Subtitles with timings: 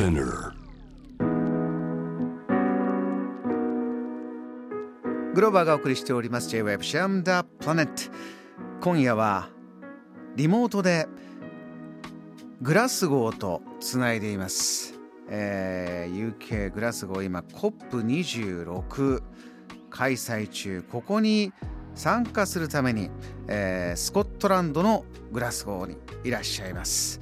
[0.00, 0.54] Spinner
[5.34, 6.48] グローバーがお送りしております。
[6.48, 7.92] J-Web シャムダプラネット
[8.80, 9.50] 今夜は
[10.36, 11.06] リモートで
[12.62, 14.98] グラスゴーとつないでいます、
[15.28, 19.22] えー UK グラスゴー今 COP26
[19.90, 20.82] 開催中。
[20.90, 21.52] ここに
[21.94, 23.10] 参加するために、
[23.48, 27.20] えースコットランドのグラスゴーにいらっしゃいます。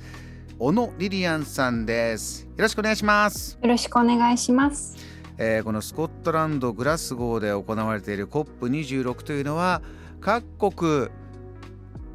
[0.61, 2.43] 小野リリアンさんです。
[2.45, 3.57] よろしくお願いします。
[3.63, 4.97] よろしくお願いします。
[5.39, 9.83] えーこのスコットランド・グラスゴーで行われている COP26 というのは
[10.21, 11.11] 各国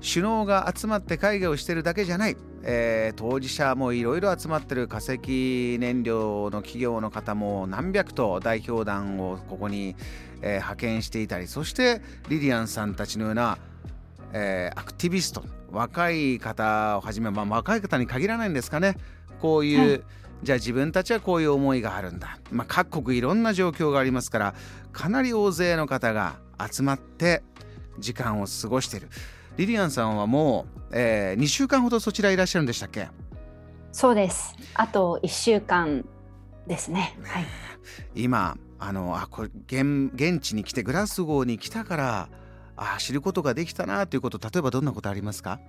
[0.01, 9.95] 首脳が集まって会議をしているだけじゃない、えー当事者もいろいろ集まってる化石燃料の企業の方も何百と代表団をここに、
[10.41, 13.57] えー派遣していたりそしてリリアンさんたちのような、
[14.33, 18.97] えーアクティビスト若い方をはじめ、まあ、若い方に限らないんですかね
[19.41, 20.01] こういう、はい
[20.43, 24.55] じゃあ自分たちはこういう思いがあるんだ、まあ、各国いろんな状況がありますから
[24.91, 26.35] かなり大勢の方が
[26.69, 27.43] 集まって
[27.97, 29.07] 時間を過ごしている
[29.55, 33.07] リリアンさんはもう、え2週間ほどそちらいらっしゃるんでしたっけ？
[33.93, 34.55] そうです。
[34.73, 36.03] あと1週間
[36.67, 37.17] ですね。
[37.23, 37.45] はい。
[38.15, 42.29] 今あのあこれ現現地に来てグラスゴーに来たから
[42.75, 45.59] ああ知ることができたなということ例えばどんなことありますか？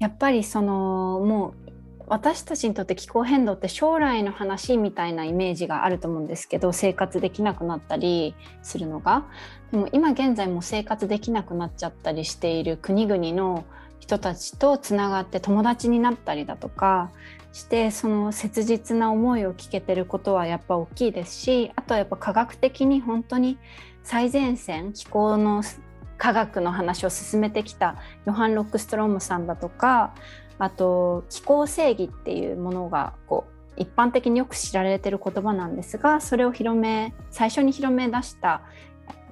[0.00, 1.70] やっぱりそのもう
[2.06, 9.24] 私たちにとって気候変動って将来の話みたいなイメージがあると思うんですけど生活できなくなったりするのが。
[9.70, 13.64] でも今現在も生活できなくなっちゃったりしている国々の
[14.00, 17.10] 人たちとつながって友達になったりだとか
[17.52, 23.56] してその切実な思いを聞けてることはやっぱ大きいですしあとはやっぱ科学的に本当に
[24.04, 25.62] 最前線気候の
[26.18, 30.14] 科学の話を進めてきたヨハン・ロックストロームさんだとか
[30.58, 38.62] あと気候正義っていうものがこう一般的によく知られてる言葉なんですがそれを広め最初に広め出した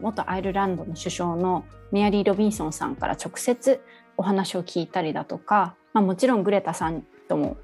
[0.01, 3.81] 元アイルランドの首相のメアリー・ロビンソンさんから直接
[4.17, 7.57] お話を聞いたりだとか、まあ、もちろんグレタさんとも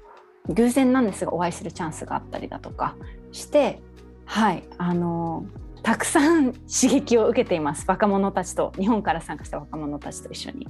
[0.47, 2.95] 偶然なんですがお会いするチャンスがあったりだとか
[3.31, 3.81] して
[4.25, 5.45] はいあの
[5.89, 7.83] たくさん刺激を受けています。
[7.87, 8.71] 若者たちと。
[8.77, 10.67] 日本から参加した若者たちと一緒に。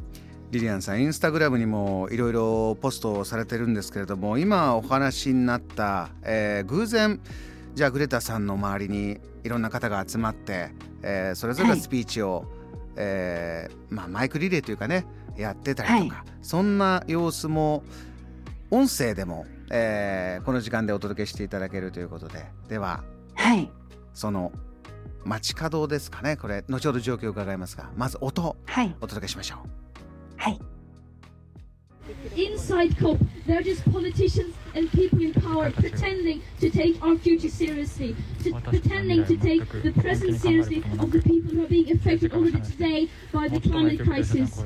[0.52, 7.20] リリアンさんインスタグラムにもいろいろポストをされてるんですけれども今お話になった、えー偶然
[7.76, 10.70] じゃあグレタさんの周りにいろんな方が集まって、
[11.04, 12.46] えーそれぞれがスピーチを、
[12.96, 15.06] えーまあ、マイクリレーというかね
[15.36, 17.84] やってたりとか、そんな様子も
[18.72, 22.46] 音声でも、えーこの時間でお届けしていただけるということで。
[22.70, 23.04] では
[23.36, 23.70] はい、
[24.14, 24.54] その
[25.26, 29.70] 街角ですかねこれ後ほど状況を伺いますがまず音をはい、お届けしましょう。
[30.38, 30.60] はい。
[32.36, 38.52] Inside COP, they're just politicians and people in power pretending to take our future seriously, to,
[38.62, 43.10] pretending to take the present seriously of the people who are being affected already today
[43.32, 44.64] by the climate crisis.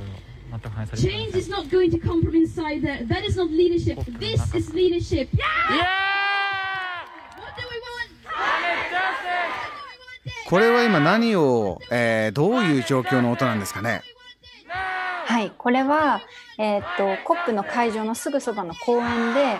[0.96, 3.04] Change is not going to come from inside there.
[3.04, 4.00] That is not leadership.
[4.20, 5.30] This is leadership.
[5.34, 6.13] What
[10.54, 14.04] これは今何を、えーどういう状況の音なんですかね？
[15.26, 16.22] はい、これは、
[16.60, 19.58] えーっと、コップの会場のすぐそばの公園で。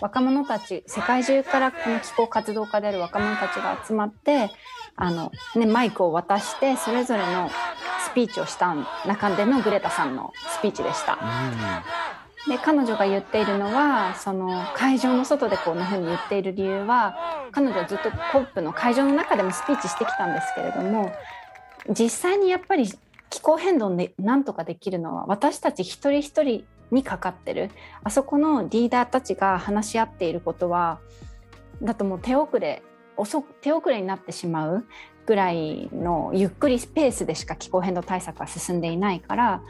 [0.00, 4.52] 若者たち、世界中からこの気候活動家である若者たちが集まって。
[4.94, 7.50] あの、ね、マイクを渡して、それぞれの
[8.04, 8.76] スピーチをした
[9.06, 11.18] 中でのグレタさんのスピーチでした。
[12.46, 21.12] で彼女が言っているのはその会場の外でこんな風に言っている理由は彼女はずっとコップの会場の中でもスピーチしてきたんですけれども
[21.88, 22.88] 実際にやっぱり
[23.30, 27.70] 気候変動でなんとかできるのは私たち一人一人にかかってる
[28.02, 31.00] あそこのリーダーたちが話し合っていることは
[31.82, 32.82] だともう手遅れ
[33.16, 34.86] 遅手遅れになってしまう
[35.26, 39.62] ぐらいのゆっくりスペースでしか気候変動対策は進んでいないから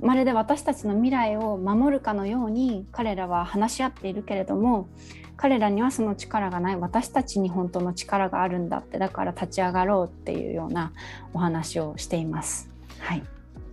[0.00, 4.88] まるで私たちの未来を守るかのように彼らは話し合っているけれども
[5.36, 6.76] 彼らにはその力がない。
[6.76, 8.98] 私たちに本当の力があるんだって。
[8.98, 10.92] だから立ち上がろうっていうような
[11.32, 12.70] お話をしています。
[13.00, 13.22] はい、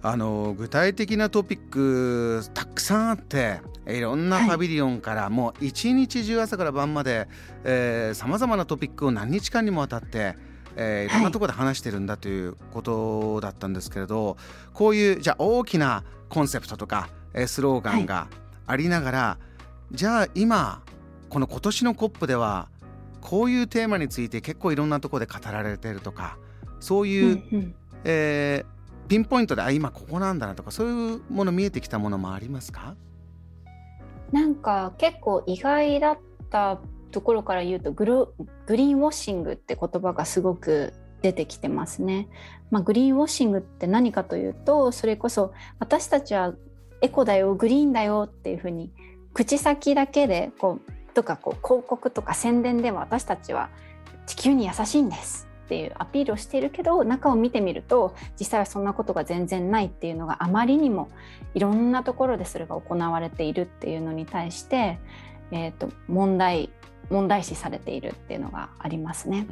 [0.01, 4.47] あの具体的なトピックたくさんあっていろんなはい。
[4.47, 7.27] パビリオンから、もう一日中朝から晩まで
[8.13, 10.35] さまざまなトピックを何日間にもわたって、
[10.75, 11.13] えーい。
[11.13, 14.38] ろんなところで話してるんだということだったんですけれど、
[14.73, 18.27] こういうじゃあ大きなコンセプトとか、えースローガンが
[18.68, 19.38] ありながら、
[19.91, 20.81] じゃあ今
[21.29, 22.69] この今年の COP では
[23.21, 26.38] こういうテーマについて結構いろんなところで語られてるとか
[26.79, 27.75] そういう、うんうん。
[28.03, 32.95] えーピンポイントであ今ここなんだなとかそういうもの見えてきたものもありますか？
[34.31, 36.19] なんか結構意外だっっ
[36.50, 36.79] た
[37.12, 42.28] ところから言うとグリーンウォッシングって言葉がすごく出てきてますね。
[42.72, 46.54] まあ、グリーンウォッシングって何かというとそれこそ私たちは
[47.02, 48.92] エコだよグリーンだよっていうふうに
[49.34, 53.69] 口先だけでこうとかこう広告とか宣伝では私たちは
[54.25, 61.10] 地球に優しいんですっていうアピールをしているけど中を見てみると実際はそんなことが全然ないっていうのがあまりにも
[61.54, 65.00] いろんなところでそれが行われているっていうのに対して、
[65.52, 66.69] えーと、問題
[67.12, 69.46] 問題視されているっていうのがありますね。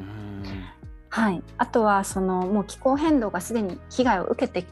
[1.10, 4.68] はい、あとはそのもう気候変動がすでに被害を受けて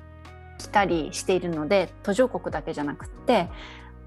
[0.58, 3.50] きたりしているので途上国だけじゃなくって、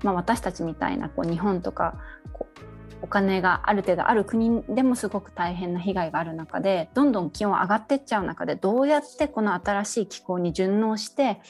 [0.02, 1.94] まあ、私たちみたいなこう日本とか
[2.32, 2.60] こう
[3.02, 11.40] お金がある程度ある国でもすごく大変な被害がある中でどんどん気温上がってっちゃう中でどうやってこの新しい気候に順応して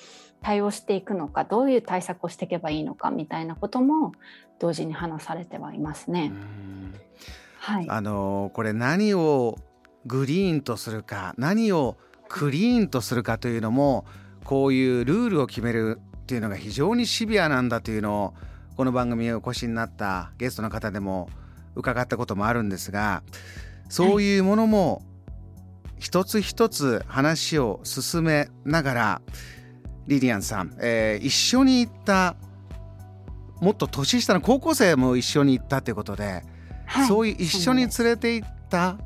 [0.43, 4.13] 対応していくのかどういう対策をしていけばいいのかみたいなことも
[4.59, 6.33] 同時に話されてはいますね。
[7.59, 9.59] はい、あのこれ何を
[10.07, 11.97] グリーンとするか何を
[12.29, 14.07] クリーンとするかというのも
[14.45, 18.35] こういうルールを決めるっていうのが非常にシビアなんだというのを
[18.77, 21.29] この番組にお越しになったゲストの方でも
[21.75, 23.23] 伺ったこともあるんですが
[23.89, 25.03] そういうものも
[25.99, 29.23] 一つ一つ話を進めながら
[30.11, 32.35] リリアンさん、えー、一緒に行った
[33.61, 36.43] もっと年下の高校生も一緒に行ったということで、
[36.85, 38.99] はい、そういう一緒に連れて行った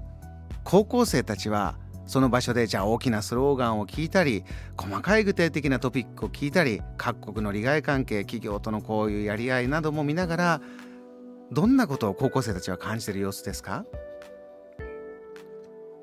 [0.64, 4.44] 高校生たちはその場所でじゃあ大きなスローガンを聞いたり
[4.78, 10.60] 細かい具体的なトピックを聞いたり各国の利害関係企業とのこういうやり合いなども見ながら
[11.52, 13.84] どんなことを高校生たちは感じている様子ですか？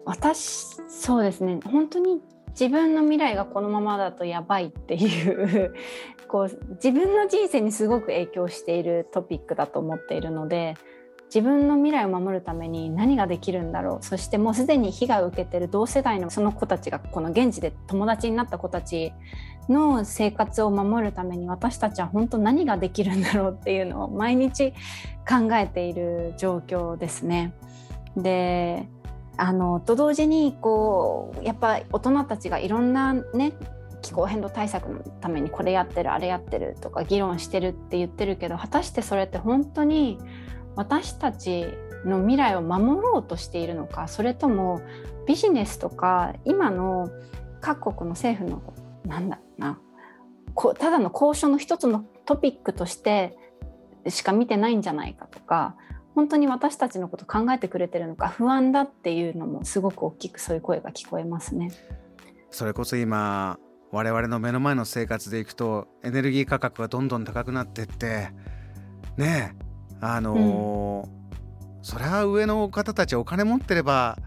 [0.06, 1.60] 私そうですね。
[1.64, 2.22] 本当に
[2.52, 5.74] 自分の未来がこのままだとやばいっていう
[6.28, 10.76] こう自分の人生にすごく影響しているトピックだと思っているので
[11.34, 19.14] 自分の未来を守るために何ができるんだろうそしてもうすでに被害を受けてる同世代のその子たちがこの現地で友達になった子たち
[19.70, 24.74] の生活を守るために私たちは本当何ができるんだろうっていうのを毎日
[25.28, 27.54] 考えている状況ですね。
[28.18, 28.90] で
[29.38, 33.54] あのと同時にこうやっぱ大人たちがいろんなね
[34.02, 40.18] 気候変動対策のためにこれやってるあれやってるとか議論してるって言ってるけど果たしてそれって本当に
[40.76, 41.66] 私たち
[42.06, 44.82] の未来を守ろうとしているのかそれとも
[45.28, 47.10] ビジネスとか今の
[47.62, 48.62] 各国の政府の
[49.06, 49.80] なんだろうな
[50.56, 53.38] こただの交渉の一つのトピックとして
[54.08, 55.76] しか見てないんじゃないかとか
[56.16, 61.72] 本当に私たちのこと考えてくれてるのか不安だっていうのもすごく大きくそういう声が聞こえますね。
[62.50, 63.60] それこそ今
[63.92, 68.30] 我々の目の前の生活でいくとエネルギー価格がどんどん高くなってって
[69.18, 69.56] ね
[70.02, 74.18] あのーうん、そりゃ上の方たちお金持ってれば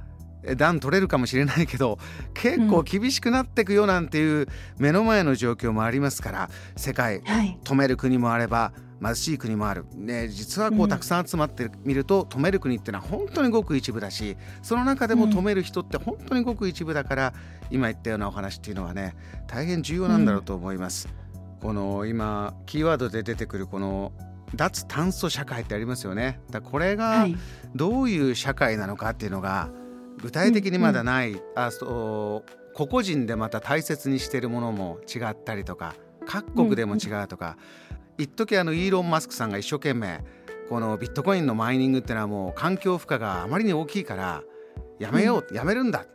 [0.57, 1.99] 段取れるかもしれないけど
[2.35, 4.47] 結構厳しくなっていくよなんていう
[4.79, 17.35] 目の前の状況もありますから世界止める国もあれば貧しい国もある、ね、実はこうたくさん集まってみると止める国っていうのは本当にごく一部だしその中でも止める人って本当にごく一部だから、
[17.71, 19.15] 今言ったようなお話っていうのはね
[19.47, 21.09] 大変重要なんだろうと思います。
[21.61, 24.13] この今キーワードで出てくるこの
[24.55, 26.41] 脱炭素社会ってありますよね。
[26.51, 27.27] だこれが
[27.75, 29.71] どういう社会なのかっていうのが
[30.25, 37.59] 具体的にまだない、うんうん、あそう個々人でまた大切にしてるものも違ったりとか各国でも違うとか、
[37.91, 40.25] うんうん、一時あのイーロン・マスクさんが一生懸命
[40.71, 44.43] このビットコインのマイニングっていうのはもう環境負荷があまりに大きいから
[44.99, 46.07] やめよう、うん、やめるんだ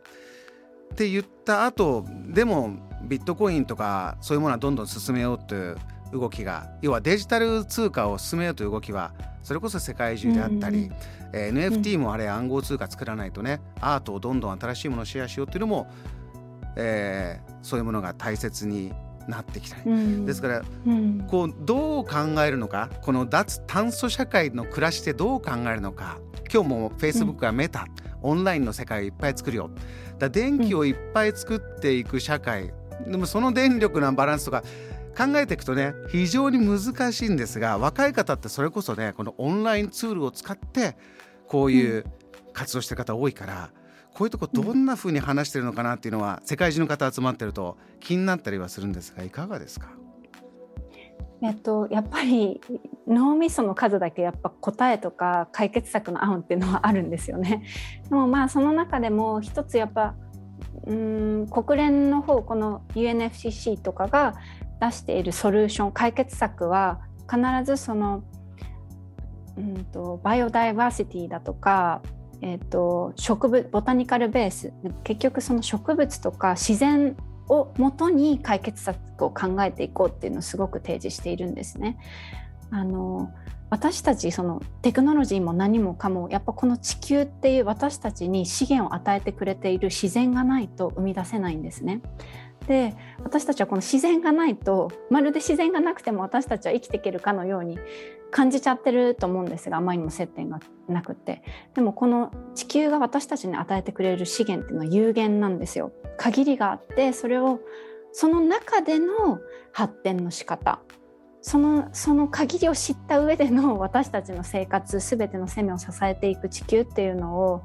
[0.92, 5.76] って言った後でもビットコインとかそういうものはどんどん進めようっていう
[6.12, 10.92] 動きが要はデジタル通貨を進めようという動きはそれこそ世界中であったり、うん、
[11.32, 15.90] えー、NFT もあれ暗号通貨作らないとねアートをどんどん新しいものをシェアしようっていうのも、
[16.76, 18.92] えー、そういうものが大切に
[19.28, 26.18] なってきたり、うん、ですから、うん、こうどう考えるのかこの脱炭素社会の暮らしでどう考えるのか。
[26.52, 27.86] 今日も Facebook がメタ、
[28.22, 29.70] オンラインの世界をいっぱい作るよ。
[30.18, 32.72] だ電気をいっぱい作っていく社会、
[33.06, 34.64] でもその電力のバランスとか
[35.16, 40.96] 考えていくとね非常に難しいんですが若い方ってそれこそねこのオンラインツールを使って
[41.46, 42.04] こういう
[42.52, 43.70] 活動してる方多いから、
[44.14, 49.88] こういうとこどんな風に話してるのかなっていうのは世界中の方集まってると気になったりはするんですがいかがですか？
[51.42, 52.60] えっと、やっぱり
[53.06, 57.64] 脳みその数だけやっぱ答えとか解決策の案っていうのはあるんですよね。
[58.08, 60.14] でもまあその中でも一つやっぱ
[60.86, 64.34] うん国連の方この UNFCC とかが
[64.80, 68.24] 出しているソリューション解決策は必ずその
[69.56, 72.02] うんとバイオダイバーシティだとか、
[72.40, 74.72] えーと、植物ボタニカルベース
[75.04, 77.16] 結局その植物とか自然
[77.48, 81.98] をもとに解決策を考えていこうっていうのをすごく提示しているんですね。
[82.70, 83.30] あの
[83.70, 92.00] 私たちそのテクノロジーも何もかもやっぱこの地球っていう私たちに資源を与えてくれている自然がないと生み出せないんですね。
[92.70, 97.80] で私たちはこの自然がないとまるで自然がなくても私たちは生きていけるかのように
[98.30, 101.42] 感じちゃってると思うんですがあまりにも接点がなくて。
[101.74, 105.90] でもこの地球が私たちに与えてくれる資源っていうのは有限なんですよ。
[106.16, 107.58] 限りがあってそれを
[108.12, 109.40] その中での
[109.72, 110.78] 発展の仕方。
[111.42, 117.64] そのその限りを知った上での私たちの生活全ての生命を支えていく地球っていうのを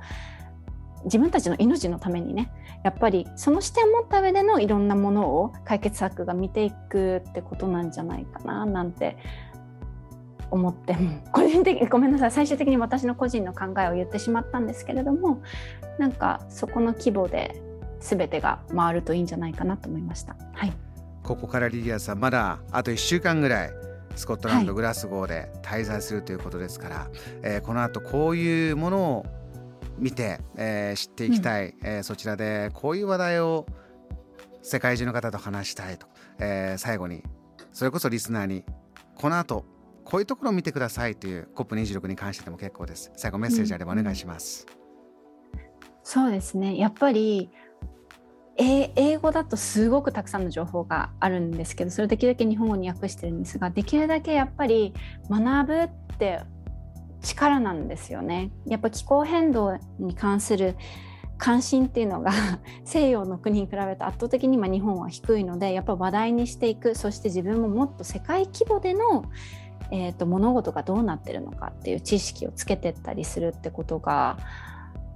[1.06, 2.52] 自分たちの命のためにね
[2.84, 9.18] やっぱりその視点を持った上でのいろんなものを解決策が見ていくってことなんじゃないかななんて
[10.52, 10.96] 思って
[11.32, 15.42] 個人的にごめんなさい最終的に私の個人の考えを言ってしまったんですけれども
[15.98, 17.62] なんかそこの規模で
[18.00, 20.36] 全てが回るといいんじゃないかなと思いました。
[20.54, 20.74] はい
[21.26, 23.72] ここからリリアさんまだあと1週間ぐらい
[24.16, 27.08] スコットランド、グラスゴーで滞在するということですから、はい、
[27.42, 29.26] えー、この後こういうものを
[29.98, 33.66] 見て、えー、知っていきたい、うん、えー、そちらでこういう話題を
[34.62, 36.08] 世界中の方と話したいと、
[36.40, 37.24] えー、最後に。
[37.72, 38.64] それこそリスナーに
[39.16, 39.66] この後
[40.06, 43.12] こういうところを見てくださいという COP26 に関してでも結構です。
[43.18, 44.66] 最後メッセージあればお願いします、
[45.54, 45.60] うん、
[46.04, 46.78] そうですね。
[46.78, 47.50] やっぱり
[48.58, 54.94] 英語だとすごくたくさんの情報があるんですけどそれできるだけ日本語に訳してるんですができるだけやっぱり
[55.30, 56.42] 学ぶって
[57.26, 58.52] 力なんですよね。
[58.66, 60.76] やっぱ気候変動に関する
[61.38, 62.32] 関心っていうのが
[62.86, 69.26] 西洋の国に比べて圧倒的に今日本は低いのでやっぱ話題にしていくそして自分ももっと世界規模での、
[69.92, 74.38] えーと物事がどうなってるのかっていう知識をつけてったりするってことが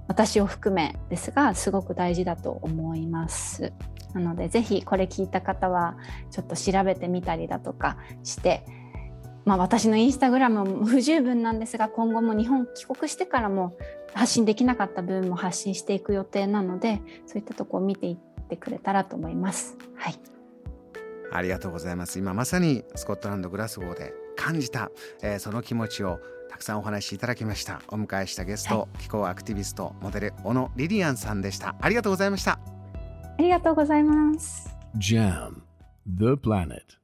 [0.08, 3.72] 私を含めですがすごく大事だと思います。
[4.12, 5.96] なのでぜひこれ聞いた方は
[6.32, 8.64] ちょっと調べてみたりだとかして、
[9.44, 13.76] まあ、私のインスタグラムも不十分なんですが今後も日本帰国してからも
[14.12, 19.76] 発信できなかった部分も発信していく予定なのでそういったとこを見ていってくれたらと思います。
[19.96, 20.14] はい。
[21.32, 22.18] ありがとうございます。
[22.18, 24.90] 今まさにスコットランドグラスゴーで感じた、
[25.22, 26.18] えー、その気持ちを
[26.50, 27.80] たくさんお話しいただきました。
[27.88, 31.76] お迎えしたゲスト、はい、気候アクティビストモデル小野リリアンさんでした。
[31.80, 32.58] ありがとうございました。
[33.38, 34.76] ありがとうございます。
[34.98, 35.62] JAM
[36.06, 36.99] The Planet